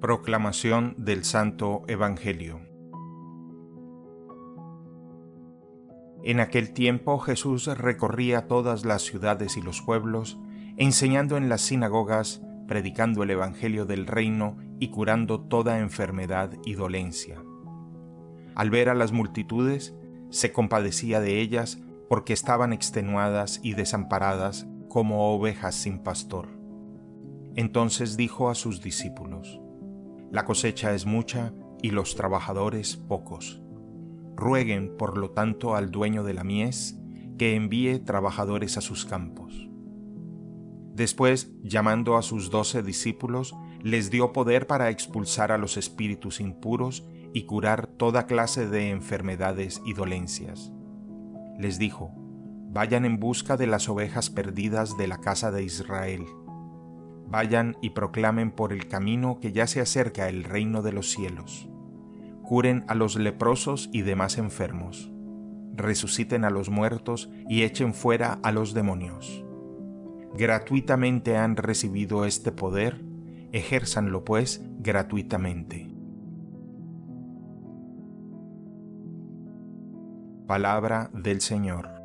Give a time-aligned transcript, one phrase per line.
[0.00, 2.60] Proclamación del Santo Evangelio
[6.22, 10.38] En aquel tiempo Jesús recorría todas las ciudades y los pueblos,
[10.76, 17.42] enseñando en las sinagogas, predicando el Evangelio del reino y curando toda enfermedad y dolencia.
[18.54, 19.96] Al ver a las multitudes,
[20.30, 26.46] se compadecía de ellas porque estaban extenuadas y desamparadas como ovejas sin pastor.
[27.56, 29.60] Entonces dijo a sus discípulos,
[30.30, 33.62] la cosecha es mucha y los trabajadores pocos.
[34.36, 37.00] Rueguen, por lo tanto, al dueño de la mies
[37.38, 39.68] que envíe trabajadores a sus campos.
[40.94, 47.06] Después, llamando a sus doce discípulos, les dio poder para expulsar a los espíritus impuros
[47.32, 50.72] y curar toda clase de enfermedades y dolencias.
[51.58, 52.12] Les dijo,
[52.70, 56.26] Vayan en busca de las ovejas perdidas de la casa de Israel
[57.30, 61.68] Vayan y proclamen por el camino que ya se acerca el reino de los cielos.
[62.42, 65.12] Curen a los leprosos y demás enfermos.
[65.74, 69.44] Resuciten a los muertos y echen fuera a los demonios.
[70.34, 73.02] Gratuitamente han recibido este poder,
[73.52, 75.88] ejérzanlo pues gratuitamente.
[80.46, 81.97] Palabra del Señor.